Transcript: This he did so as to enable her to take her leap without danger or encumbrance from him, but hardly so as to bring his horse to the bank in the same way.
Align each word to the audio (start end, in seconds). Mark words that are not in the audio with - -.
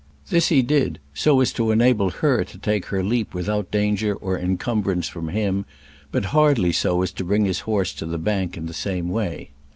This 0.31 0.47
he 0.47 0.63
did 0.63 0.97
so 1.13 1.41
as 1.41 1.53
to 1.53 1.69
enable 1.69 2.09
her 2.09 2.43
to 2.43 2.57
take 2.57 2.87
her 2.87 3.03
leap 3.03 3.35
without 3.35 3.69
danger 3.69 4.15
or 4.15 4.35
encumbrance 4.35 5.07
from 5.07 5.27
him, 5.27 5.63
but 6.11 6.25
hardly 6.33 6.71
so 6.71 7.03
as 7.03 7.11
to 7.11 7.23
bring 7.23 7.45
his 7.45 7.59
horse 7.69 7.93
to 7.93 8.07
the 8.07 8.17
bank 8.17 8.57
in 8.57 8.65
the 8.65 8.73
same 8.73 9.09
way. 9.09 9.51